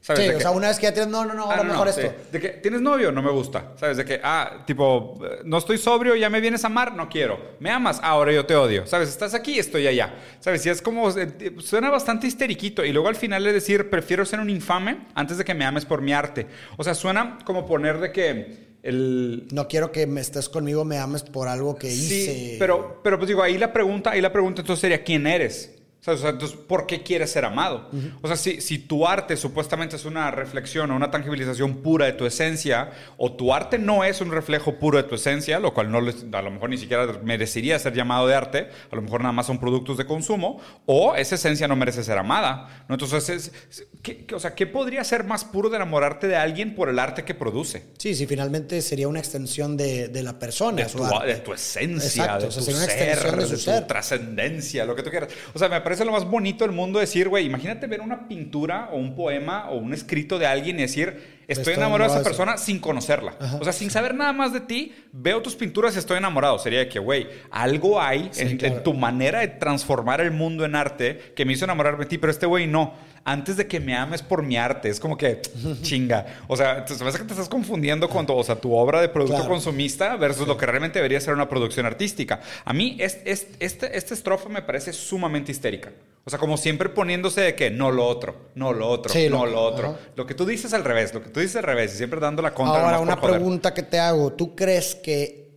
[0.00, 0.22] ¿Sabes?
[0.22, 1.56] sí, De o que- sea, una vez que ya tienes, no, no, no, Ah, ahora
[1.58, 2.00] no, no, mejor sí.
[2.00, 2.14] esto.
[2.32, 3.72] De que tienes novio, no me gusta.
[3.76, 3.96] ¿Sabes?
[3.96, 7.38] De que, ah, tipo, no estoy sobrio, ya me vienes a amar, no quiero.
[7.60, 8.86] Me amas, ah, ahora yo te odio.
[8.86, 9.08] ¿Sabes?
[9.08, 10.14] Estás aquí, estoy allá.
[10.40, 10.64] ¿Sabes?
[10.64, 12.84] Y es como, eh, eh, suena bastante histeriquito.
[12.84, 15.84] Y luego al final le decir, prefiero ser un infame antes de que me ames
[15.84, 16.46] por mi arte.
[16.76, 20.98] O sea, suena como poner de que el, No quiero que me estés conmigo, me
[20.98, 22.08] ames por algo que hice.
[22.32, 25.74] Sí, pero, pero pues digo, ahí la pregunta, ahí la pregunta entonces sería ¿quién eres?
[26.08, 26.20] ¿Sabes?
[26.20, 27.90] O sea, entonces, ¿por qué quieres ser amado?
[28.22, 32.12] O sea, si, si tu arte supuestamente es una reflexión o una tangibilización pura de
[32.12, 35.90] tu esencia, o tu arte no es un reflejo puro de tu esencia, lo cual
[35.90, 39.20] no les- a lo mejor ni siquiera merecería ser llamado de arte, a lo mejor
[39.20, 42.84] nada más son productos de consumo, o esa esencia no merece ser amada.
[42.88, 42.94] ¿no?
[42.94, 46.74] Entonces, es- es- ¿qué, o sea, ¿qué podría ser más puro de enamorarte de alguien
[46.74, 47.84] por el arte que produce?
[47.98, 50.82] Sí, sí, finalmente sería una extensión de, de la persona.
[50.82, 51.26] de su tu, arte.
[51.26, 53.86] de tu esencia, Exacto, de o sea, tu sería una ser, extensión de su ser.
[53.86, 55.30] trascendencia, lo que tú quieras.
[55.54, 58.88] O sea, me parece lo más bonito del mundo decir, güey, imagínate ver una pintura
[58.92, 62.56] o un poema o un escrito de alguien y decir, estoy, enamorado de esa persona
[62.58, 63.34] sin conocerla.
[63.60, 66.58] O sea, sin saber nada más de ti, veo tus pinturas y estoy enamorado.
[66.58, 68.82] Sería de que, güey, algo hay Sí, en, en claro.
[68.82, 72.30] tu manera de transformar el mundo en arte que me hizo enamorarme de ti, pero
[72.30, 72.94] este güey no.
[73.24, 75.42] Antes de que me ames por mi arte, es como que
[75.82, 76.24] chinga.
[76.46, 79.08] O sea, te- hace que te estás confundiendo con tu, o sea, tu obra de
[79.08, 79.50] producto Claro.
[79.50, 82.40] consumista versus lo que realmente debería ser una producción artística.
[82.64, 85.90] A mí, es, es- este, esta estrofa me parece sumamente histérica.
[86.24, 89.44] O sea, como siempre poniéndose de que no lo otro, no lo otro, Sí, no
[89.46, 89.88] lo- lo otro.
[89.90, 89.98] ajá.
[90.16, 92.42] Lo que tú dices al revés, lo que tú dices al revés, y siempre dando
[92.42, 92.82] la contra.
[92.84, 94.32] Ahora, una pregunta que te hago.
[94.32, 95.50] ¿Tú crees que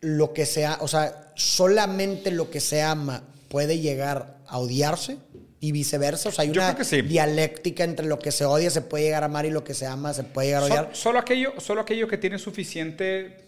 [0.00, 5.18] lo que sea, o sea, solamente lo que se ama puede llegar a odiarse?
[5.60, 7.02] Y viceversa, o sea, hay Yo una sí.
[7.02, 9.86] dialéctica entre lo que se odia se puede llegar a amar y lo que se
[9.86, 10.90] ama se puede llegar a odiar.
[10.92, 13.44] solo, aquello, solo aquello que tiene suficiente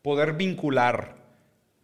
[0.00, 1.16] poder vincular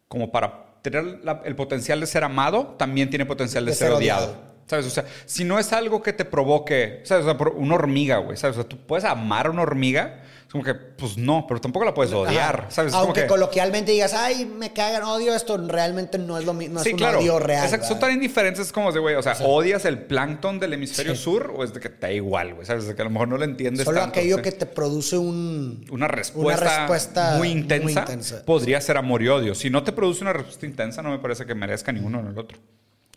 [0.06, 3.88] como para tener la- el potencial de ser amado, también tiene potencial de, De ser,
[3.88, 4.26] ser odiado.
[4.26, 4.53] odiado.
[4.66, 4.86] ¿Sabes?
[4.86, 7.24] O sea, si no es algo que te provoque, ¿sabes?
[7.24, 8.56] O sea, por una hormiga, güey, ¿sabes?
[8.56, 11.84] O sea, tú puedes amar a una hormiga, es como que, pues no, pero tampoco
[11.84, 12.70] la puedes odiar, Ajá.
[12.70, 12.88] ¿sabes?
[12.92, 16.54] Es como Aunque que- coloquialmente digas, ay, me cagan, odio esto, realmente no es lo
[16.54, 17.18] mismo, no sí, es un claro.
[17.18, 17.64] odio real.
[17.64, 21.22] Exacto, son tan indiferentes como de, güey, o sea, ¿odias el plancton del hemisferio Sí.
[21.24, 22.66] sur o es de que te da igual, güey?
[22.66, 22.86] ¿Sabes?
[22.86, 24.42] De que a lo mejor no lo entiendes Solo tanto, aquello sí.
[24.44, 25.84] que te produce un...
[25.90, 28.44] Una respuesta, respuesta muy, intensa muy intensa.
[28.46, 29.54] podría ser amor y odio.
[29.54, 32.30] Si no te produce una respuesta intensa, no me parece que merezca ni uno ni
[32.30, 32.56] el otro.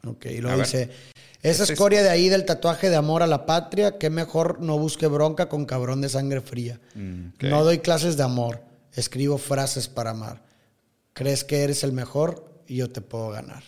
[0.06, 0.90] Ok, y luego ver.
[1.50, 4.78] Esa es- escoria de ahí del tatuaje de amor a la patria, que mejor no
[4.78, 6.80] busque bronca con cabrón de sangre fría.
[6.96, 7.30] Mm.
[7.42, 8.62] No doy clases de amor,
[8.94, 10.44] escribo frases para amar.
[11.14, 13.64] Crees que eres el mejor y yo te puedo ganar.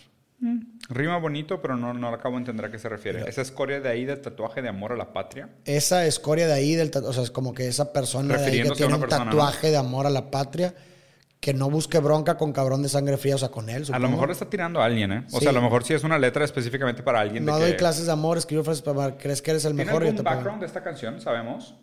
[0.88, 3.28] Rima bonito, pero no, no acabo de entender a qué se refiere.
[3.28, 5.50] Esa escoria de ahí de tatuaje de amor a la patria.
[5.66, 8.62] Esa escoria de ahí del tatuaje, o sea, es como que esa persona de ahí
[8.62, 10.74] que tiene un persona, tatuaje de amor a la patria,
[11.40, 13.76] que no busque bronca con cabrón de sangre fría, o sea, con él.
[13.76, 14.08] A lo supongo.
[14.10, 15.24] mejor le está tirando a alguien, ¿eh?
[15.28, 15.40] O Sí.
[15.40, 17.44] sea, a lo mejor sí es una letra específicamente para alguien.
[17.46, 17.76] No de doy que...
[17.78, 19.16] clases de amor, escribo frases para amar.
[19.18, 20.44] ¿Crees que eres el ¿Tiene mejor yo algún te puedo ganar?
[20.44, 21.20] background de esta canción?
[21.20, 21.74] ¿Sabemos?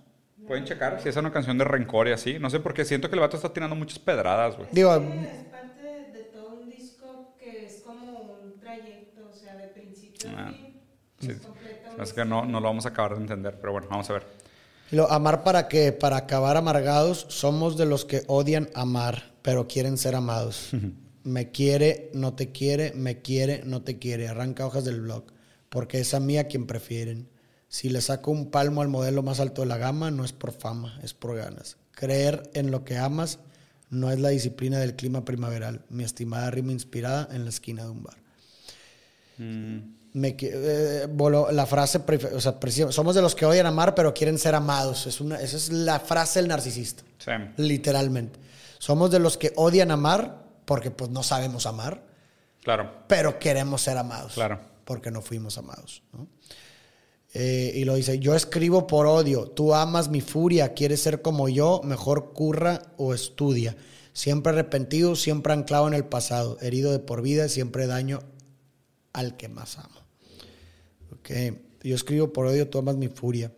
[0.46, 2.38] Pueden checar si es una canción de rencor y así.
[2.40, 4.70] No sé por qué siento que el vato está tirando muchas pedradas, güey.
[4.72, 5.00] Digo, Es
[5.52, 5.82] parte
[6.14, 10.54] de, todo un disco que es como un trayecto, o sea, de principio Ah, a
[10.54, 10.82] fin.
[11.20, 11.32] sí.
[12.02, 14.28] Es que no, no lo vamos a acabar de entender, pero bueno, vamos a ver.
[14.92, 15.92] Lo, amar para qué?
[15.92, 17.26] Para acabar amargados.
[17.30, 20.72] Somos de los que odian amar, pero quieren ser amados.
[21.24, 24.28] me quiere, no te quiere, me quiere, no te quiere.
[24.28, 25.24] Arranca hojas del blog.
[25.70, 27.30] Porque es a mí a quien prefieren.
[27.70, 30.52] Si le saco un palmo al modelo más alto de la gama, no es por
[30.52, 31.78] fama, es por ganas.
[31.92, 33.40] Creer en lo que amas
[33.90, 35.86] no es la disciplina del clima primaveral.
[35.90, 38.18] Mi estimada rima inspirada en la esquina de un bar.
[40.14, 41.08] Me que- eh,
[41.54, 42.02] la frase,
[42.34, 42.58] o sea,
[42.92, 45.08] somos de los que odian amar, pero quieren ser amados.
[45.08, 47.32] Es una, esa es la frase del narcisista, Sí.
[47.56, 48.40] literalmente.
[48.80, 52.06] Somos de los que odian amar porque pues no sabemos amar,
[52.64, 52.92] Claro.
[53.08, 54.34] pero queremos ser amados.
[54.34, 54.60] Claro.
[54.86, 56.04] Porque no fuimos amados.
[56.14, 56.28] ¿no?
[57.34, 61.50] Eh, y lo dice, yo escribo por odio, tú amas mi furia, quieres ser como
[61.50, 63.76] yo, mejor curra o estudia.
[64.14, 68.20] Siempre arrepentido, siempre anclado en el pasado, herido de por vida, siempre daño
[69.14, 70.00] al que más amo.
[71.14, 71.30] Ok,
[71.84, 73.52] yo escribo por odio, tú amas mi furia.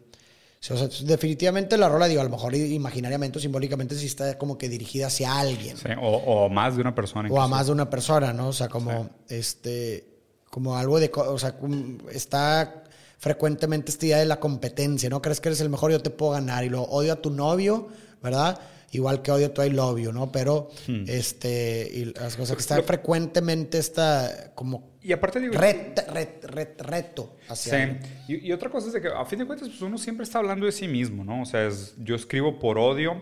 [0.62, 4.58] O sea, definitivamente la rola, digo, a lo mejor imaginariamente o simbólicamente sí está como
[4.58, 7.30] que dirigida hacia alguien Sí, O, o más de una persona.
[7.32, 8.50] o a más de una persona, ¿no?
[8.50, 10.06] O sea, como este,
[10.50, 11.56] como algo de, o sea,
[12.12, 12.84] está
[13.18, 15.22] frecuentemente esta idea de la competencia, ¿no?
[15.22, 17.88] Crees que eres el mejor, yo te puedo ganar y lo odio a tu novio,
[18.22, 18.60] ¿verdad?
[18.92, 20.32] Igual que odio tu I love you, ¿no?
[20.32, 20.70] Pero,
[21.08, 25.54] este, y las cosas que está Lo- frecuentemente esta como Y aparte digo...
[25.54, 28.34] ret- ret- ret- reto hacia Sí.
[28.34, 30.40] Y, y otra cosa es de que a fin de cuentas pues uno siempre está
[30.40, 31.42] hablando de sí mismo, ¿no?
[31.42, 33.22] O sea, es, yo escribo por odio,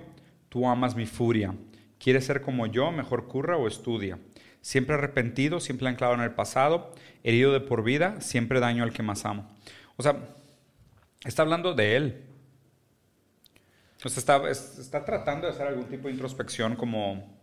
[0.50, 1.54] tú amas mi furia.
[2.00, 2.92] ¿Quieres ser como yo?
[2.92, 4.20] Mejor curra o estudia.
[4.62, 6.92] Siempre arrepentido, siempre anclado en el pasado,
[7.24, 9.48] herido de por vida, siempre daño al que más amo.
[9.98, 10.30] O sea,
[11.26, 12.24] está hablando de él.
[14.04, 17.36] O sea, está, es- está tratando de hacer algún tipo de introspección como...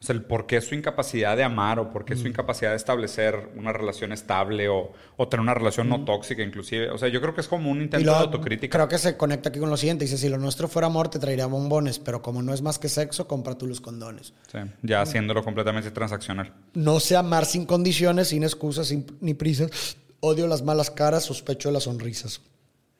[0.00, 2.76] O sea, el por qué su incapacidad de amar o por qué su incapacidad de
[2.76, 6.90] establecer una relación estable o, o tener una relación no tóxica inclusive.
[6.90, 8.76] O sea, yo creo que es como un intento luego, de autocrítica.
[8.78, 10.04] creo que se conecta aquí con lo siguiente.
[10.04, 12.88] Dice, si lo nuestro fuera amor, te traería bombones, pero como no es más que
[12.88, 14.34] sexo, compra tú los condones.
[14.50, 16.52] Sí, ya haciéndolo completamente transaccional.
[16.74, 19.96] No sé amar sin condiciones, sin excusas, sin- ni prisas.
[20.18, 22.40] Odio las malas caras, sospecho de las sonrisas.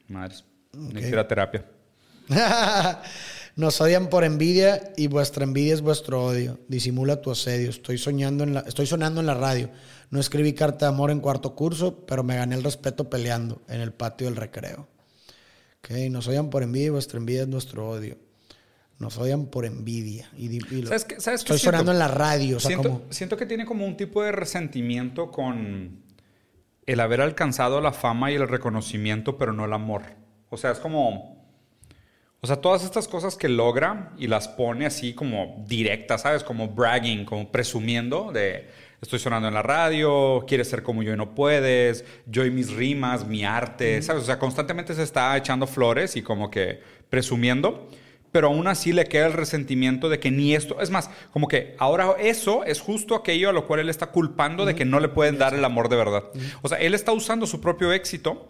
[0.07, 0.45] Madres.
[0.71, 1.65] Necesita terapia.
[3.55, 6.59] Nos odian por envidia y vuestra envidia es vuestro odio.
[6.67, 7.69] Disimula tu asedio.
[7.69, 9.69] Estoy soñando en la, estoy sonando en la radio.
[10.09, 13.79] No escribí carta de amor en cuarto curso, pero me gané el respeto peleando en
[13.81, 14.87] el patio del recreo.
[15.79, 18.17] Ok, nos odian por envidia y vuestra envidia es nuestro odio.
[18.97, 20.29] Nos odian por envidia.
[20.35, 21.77] Y, di- y lo- ¿Sabes qué- sabes qué estoy siento?
[21.77, 22.57] sonando en la radio.
[22.57, 26.01] O sea, siento, como, siento que tiene como un tipo de resentimiento con
[26.87, 30.03] el haber alcanzado la fama y el reconocimiento, pero no el amor.
[30.49, 31.42] O sea, es como...
[32.43, 36.43] O sea, todas estas cosas que logra y las pone así como directas, ¿sabes?
[36.43, 38.67] Como bragging, como presumiendo de
[39.01, 42.73] estoy sonando en la radio, quieres ser como yo y no puedes, yo y mis
[42.73, 44.23] rimas, mi arte, ¿sabes?
[44.23, 47.87] O sea, constantemente se está echando flores y como que presumiendo,
[48.33, 51.77] pero aún así le queda el resentimiento de que ni esto, es más, como que
[51.79, 55.07] ahora eso es justo aquello a lo cual él está culpando de que no le
[55.07, 56.25] pueden dar el amor de verdad.
[56.61, 58.49] O sea, él está usando su propio éxito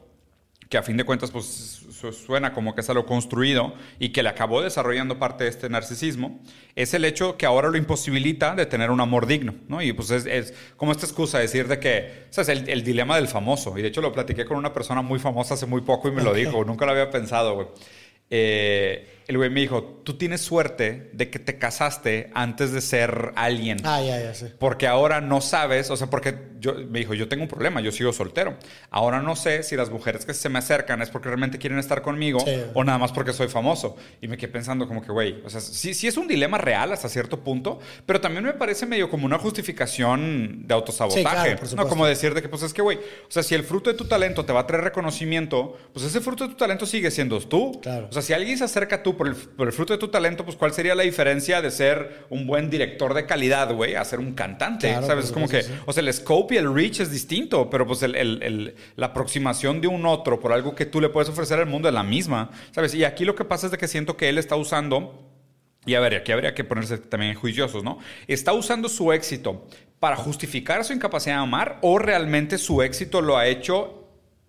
[0.73, 4.23] que a fin de cuentas pues su- suena como que es algo construido y que
[4.23, 6.41] le acabó desarrollando parte de este narcisismo,
[6.75, 9.83] es el hecho que ahora lo imposibilita de tener un amor digno, ¿no?
[9.83, 12.49] Y pues es, es como esta excusa de decir de que, ¿sabes?
[12.49, 13.77] El, el dilema del famoso.
[13.77, 16.23] Y de hecho lo platiqué con una persona muy famosa hace muy poco y me
[16.23, 17.67] lo dijo, nunca lo había pensado, güey.
[18.31, 23.31] Eh, el güey me dijo, tú tienes suerte de que te casaste antes de ser
[23.35, 23.77] alguien.
[23.83, 24.47] Ah, ya, ya sé.
[24.59, 27.91] Porque ahora no sabes, o sea, porque yo me dijo, yo tengo un problema, yo
[27.91, 28.57] sigo soltero.
[28.89, 32.01] Ahora no sé si las mujeres que se me acercan es porque realmente quieren estar
[32.01, 32.61] conmigo Sí.
[32.73, 33.95] o nada más porque soy famoso.
[34.21, 36.91] Y me quedé pensando como que, güey, o sea, sí, sí es un dilema real
[36.91, 41.19] hasta cierto punto, pero también me parece medio como una justificación de autosabotaje.
[41.19, 41.23] Sí,
[41.55, 43.63] claro, por no como decir de que, pues es que, güey, o sea, si el
[43.63, 46.85] fruto de tu talento te va a traer reconocimiento, pues ese fruto de tu talento
[46.85, 47.79] sigue siendo tú.
[47.81, 48.07] Claro.
[48.09, 50.07] O sea, si alguien se acerca a tú por el, por el fruto de tu
[50.09, 54.03] talento, pues ¿cuál sería la diferencia de ser un buen director de calidad, güey, a
[54.05, 54.89] ser un cantante?
[54.89, 55.25] Claro, ¿Sabes?
[55.25, 55.71] Es como que, sí.
[55.85, 59.07] o sea, el scope y el reach es distinto, pero pues el- el- el- la
[59.07, 62.03] aproximación de un otro por algo que tú le puedes ofrecer al mundo es la
[62.03, 62.93] misma, ¿sabes?
[62.95, 65.29] Y aquí lo que pasa es de que siento que él está usando
[65.85, 67.99] y a ver, aquí habría que ponerse también juiciosos, ¿no?
[68.27, 69.67] ¿Está usando su éxito
[69.99, 74.02] para justificar su incapacidad de amar o realmente su éxito lo ha hecho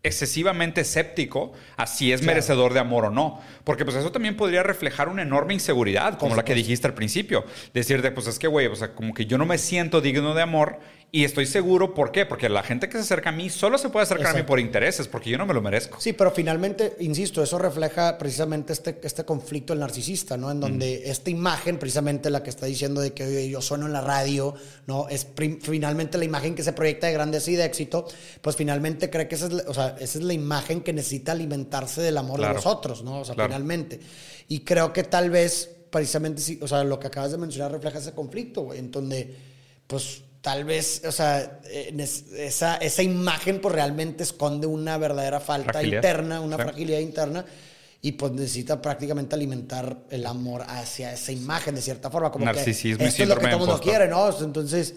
[0.05, 3.41] excesivamente escéptico a si es merecedor de amor o no?
[3.65, 7.45] Porque pues eso también podría reflejar una enorme inseguridad, como la que dijiste al principio.
[7.73, 10.43] Decirte, pues es que, güey, o sea, como que yo no me siento digno de
[10.43, 10.79] amor
[11.15, 12.27] y estoy seguro, ¿por qué?
[12.27, 14.59] Porque la gente que se acerca a mí solo se puede acercar a mí por
[14.59, 16.01] intereses, porque yo no me lo merezco.
[16.01, 20.51] Sí, pero finalmente, insisto, eso refleja precisamente este, este conflicto del narcisista, ¿no?
[20.51, 23.93] En donde esta imagen, precisamente la que está diciendo de que oye, yo sueno en
[23.93, 24.57] la radio,
[24.89, 25.09] ¿no?
[25.09, 25.29] Es
[25.61, 28.09] finalmente la imagen que se proyecta de grandeza y de éxito,
[28.43, 31.33] pues finalmente cree que esa es, la, o sea, esa es la imagen que necesita
[31.33, 32.55] alimentarse del amor Claro.
[32.55, 33.21] de los otros, ¿no?
[33.21, 33.51] O sea, Claro.
[33.51, 34.01] finalmente.
[34.49, 37.99] Y creo que tal vez, precisamente, sí, o sea, lo que acabas de mencionar refleja
[37.99, 39.37] ese conflicto, güey, en donde,
[39.87, 45.99] pues, tal vez, o sea, esa, esa imagen, pues, realmente esconde una verdadera falta Fragilidad.
[46.03, 46.63] interna, una Sí.
[46.63, 47.45] fragilidad interna,
[48.03, 52.99] y pues necesita prácticamente alimentar el amor hacia esa imagen, de cierta forma, como Narcisismo
[52.99, 54.29] que y esto es lo que todo el mundo quiere, ¿no?
[54.39, 54.95] Entonces...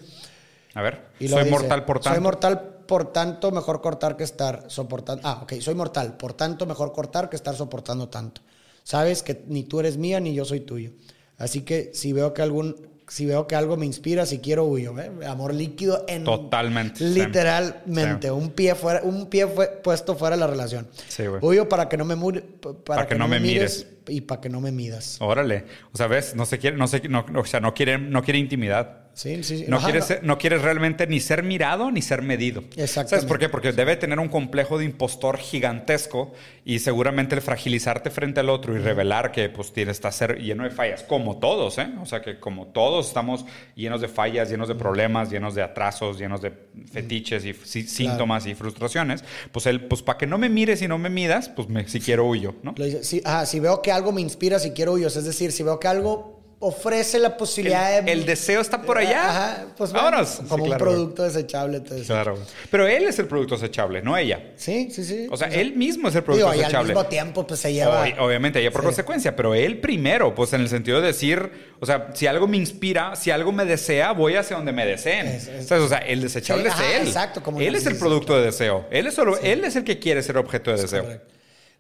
[0.74, 2.16] A ver, Y soy dice, mortal por tanto.
[2.18, 5.22] Soy mortal, por tanto, mejor cortar que estar soportando.
[5.26, 8.42] Ah, ok, soy mortal, por tanto, mejor cortar que estar soportando tanto.
[8.84, 10.92] Sabes que ni tú eres mía ni yo soy tuyo.
[11.38, 12.76] Así que si veo que algún,
[13.08, 15.12] si veo que algo me inspira, si quiero huyo, ¿eh?
[15.28, 18.34] Amor líquido en Totalmente, literalmente, Sí.
[18.34, 20.88] un pie fuera, un pie fue puesto fuera de la relación.
[21.08, 21.40] Sí, güey.
[21.44, 22.42] Huyo para que no me mure-
[22.86, 25.18] para, que no me mires y para que no me midas.
[25.22, 25.66] Órale.
[25.94, 28.40] O sea, ves, no se quiere, no se, no, o sea, no quiere, no quiere
[28.40, 29.07] intimidad.
[29.18, 29.66] Sí, sí, sí.
[29.68, 30.08] No Ajá, quieres, no.
[30.08, 32.62] ser- no quieres realmente ni ser mirado ni ser medido.
[32.76, 33.10] Exactamente.
[33.10, 33.50] ¿Sabes por qué?
[33.50, 38.76] Porque debe tener un complejo de impostor gigantesco y seguramente el fragilizarte frente al otro
[38.76, 41.88] y revelar que pues tienes que ser lleno de fallas, como todos, ¿eh?
[42.00, 43.44] O sea, que como todos estamos
[43.76, 46.54] llenos de fallas, llenos de problemas, llenos de atrasos, llenos de
[46.92, 50.88] fetiches y sí- síntomas y frustraciones, pues él, pues para que no me mires y
[50.88, 52.74] no me midas, pues me, si quiero huyo, ¿no?
[52.78, 55.08] Dice, sí, ajá, si veo que algo me inspira, si quiero huyo.
[55.08, 58.12] Es decir, si veo que algo ofrece la posibilidad El, de...
[58.14, 59.30] el deseo está por allá.
[59.30, 60.30] Ajá, pues bueno, Vámonos.
[60.30, 60.96] Sí, como claro, un güey.
[60.96, 61.80] producto desechable.
[61.82, 62.06] decía.
[62.06, 62.38] Claro.
[62.72, 64.52] Pero él es el producto desechable, no ella.
[64.56, 65.28] Sí, sí, sí.
[65.30, 66.94] O sea, él mismo es el producto Digo, y al desechable.
[66.96, 68.08] mismo tiempo, pues se lleva...
[68.08, 68.86] Ob- obviamente, ella por Sí.
[68.88, 72.58] consecuencia, pero él primero, pues en el sentido de decir, o sea, si algo me
[72.58, 75.28] inspira, si algo me desea, voy hacia donde me deseen.
[75.28, 75.72] Es-.
[75.72, 77.08] O sea, el desechable Sí, es ajá, él.
[77.08, 78.88] exacto, como él es el producto de deseo.
[78.90, 81.04] Él es, solo, él es el que quiere ser objeto de deseo.
[81.04, 81.34] Correcto.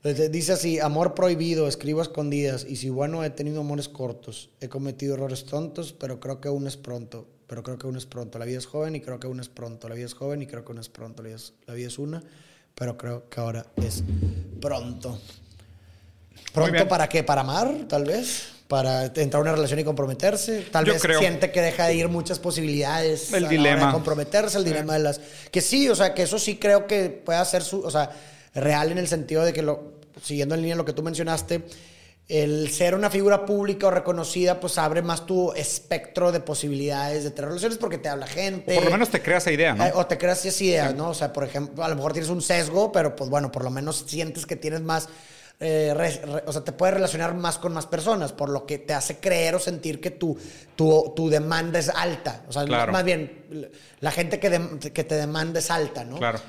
[0.03, 4.49] Entonces, Dice así, amor prohibido, escribo a escondidas, y si bueno, he tenido amores cortos,
[4.61, 8.05] he cometido errores tontos, pero creo que aún es pronto, pero creo que aún es
[8.05, 8.39] pronto.
[8.39, 9.89] La vida es joven y creo que aún es pronto.
[9.89, 11.23] La vida es joven y creo que aún es pronto.
[11.23, 12.23] La vida es, la vida es una,
[12.75, 14.03] pero creo que ahora es
[14.61, 15.19] pronto.
[16.53, 17.23] ¿Pronto para qué?
[17.23, 18.49] ¿Para amar, tal vez?
[18.67, 20.65] ¿Para entrar a una relación y comprometerse?
[20.71, 21.19] Tal Yo vez creo.
[21.19, 23.31] siente que deja de ir muchas posibilidades.
[23.31, 23.85] El a la hora dilema.
[23.87, 25.21] de comprometerse, el dilema de las...
[25.51, 27.79] Que sí, o sea, que eso sí creo que puede ser su...
[27.81, 28.11] O sea,
[28.57, 31.63] real en el sentido de que, lo, siguiendo en línea lo que tú mencionaste,
[32.27, 37.31] el ser una figura pública o reconocida, pues abre más tu espectro de posibilidades de
[37.31, 38.75] tener relaciones porque te habla gente.
[38.75, 39.85] Por lo menos te crea esa idea, ¿no?
[39.85, 41.09] Eh, o te creas esas ideas, ¿no?
[41.11, 43.69] O sea, por ejemplo, a lo mejor tienes un sesgo, pero pues bueno, por lo
[43.69, 45.07] menos sientes que tienes más.
[45.59, 48.77] eh, re- re- o sea, te puedes relacionar más con más personas, por lo que
[48.77, 50.37] te hace creer o sentir que tu,
[50.75, 52.43] tu, tu demanda es alta.
[52.47, 52.91] O sea, Claro.
[52.91, 56.17] más bien, la gente que, que te demanda es alta, ¿no?
[56.17, 56.39] Claro.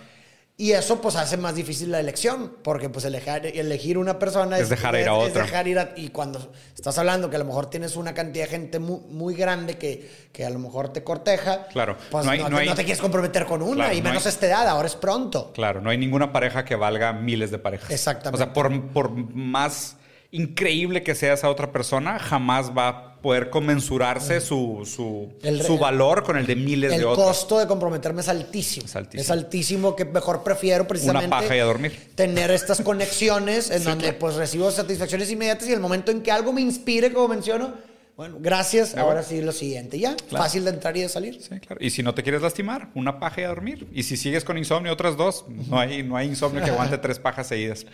[0.61, 4.68] Y eso pues hace más difícil la elección, porque pues elegir, elegir una persona Es
[4.68, 5.44] dejar ir a otra.
[5.44, 8.51] dejar ir a- y cuando estás hablando que a lo mejor tienes una cantidad de
[8.51, 11.97] gente muy, muy grande que, que a lo mejor te corteja, Claro.
[12.11, 14.09] pues No no, hay- no hay- no te quieres comprometer con una, Claro, y no
[14.09, 15.53] menos hay- esta edad, ahora es pronto.
[15.53, 17.88] Claro, no hay ninguna pareja que valga miles de parejas.
[17.92, 18.35] Exactamente.
[18.42, 19.94] O sea, por, por más
[20.31, 25.79] increíble que sea esa otra persona, jamás va a poder comensurarse su, su, El- su
[25.79, 27.27] valor con el de miles El de otros.
[27.27, 28.87] costo de comprometerme es altísimo.
[28.87, 29.23] Es altísimo.
[29.23, 32.11] Es altísimo que mejor prefiero precisamente paja y a dormir.
[32.14, 36.53] tener estas conexiones en donde pues recibo satisfacciones inmediatas y el momento en que algo
[36.53, 37.75] me inspire, como menciono,
[38.18, 38.96] Bueno, gracias.
[38.96, 39.28] Ahora bueno.
[39.28, 39.96] sí, lo siguiente.
[39.96, 40.42] Ya, Claro.
[40.42, 41.40] fácil de entrar y de salir.
[41.40, 41.76] Sí, claro.
[41.81, 43.87] Y si no te quieres lastimar, una paja y a dormir.
[43.92, 45.44] Y si sigues con insomnio, otras dos.
[45.48, 47.87] No hay, no hay insomnio que aguante tres pajas seguidas.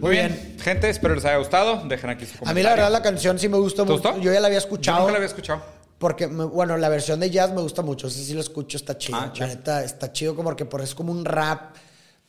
[0.00, 0.28] Muy bien.
[0.28, 0.60] bien.
[0.60, 1.82] Gente, espero les haya gustado.
[1.88, 2.50] Dejen aquí su comentario.
[2.52, 4.10] A mí la verdad la canción sí me gusta ¿Te mucho.
[4.10, 4.20] gustó?
[4.22, 4.98] Yo ya la había Yo escuchado.
[5.00, 5.60] nunca la había escuchado.
[5.98, 8.06] Porque, bueno, la versión de jazz me gusta mucho.
[8.06, 9.18] Ese sí lo escucho, está chido.
[9.18, 11.74] Ah, la neta, está chido como porque por- es como un rap,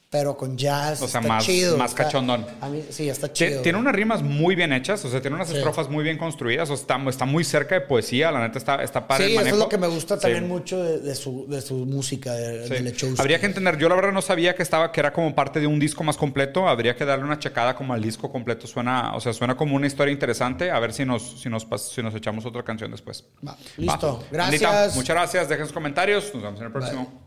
[0.09, 1.01] pero con jazz.
[1.01, 1.77] O sea, está más- chido.
[1.77, 2.45] más está- cachondón.
[2.61, 3.61] A mí, sí, está chido.
[3.61, 5.57] Tiene unas rimas muy bien hechas, o sea, tiene unas Sí.
[5.57, 8.81] estrofas muy bien construidas, o sea, está, está muy cerca de poesía, la neta está,
[8.83, 9.65] está padre Sí, el eso es manejo.
[9.65, 10.21] lo que me gusta Sí.
[10.21, 12.83] también mucho de, de su, de su música, de, Sí.
[12.83, 13.15] de.
[13.19, 15.67] Habría que entender, yo la verdad no sabía que estaba, que era como parte de
[15.67, 16.67] un disco más completo.
[16.67, 18.67] Habría que darle una checada como al disco completo.
[18.67, 20.71] Suena, o sea, suena como una historia interesante.
[20.71, 23.25] A ver si nos, si nos, si nos echamos otra canción después.
[23.45, 24.19] Va, listo.
[24.19, 24.25] Va.
[24.31, 24.95] Gracias.
[24.95, 25.49] Muchas gracias.
[25.49, 26.31] Dejen sus comentarios.
[26.33, 27.24] Nos vemos en el próximo.